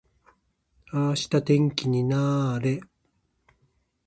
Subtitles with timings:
[0.93, 2.81] 明日天気にな～れ。